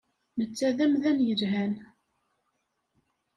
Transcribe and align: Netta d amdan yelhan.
Netta 0.39 0.67
d 0.77 0.79
amdan 0.85 1.19
yelhan. 1.27 1.73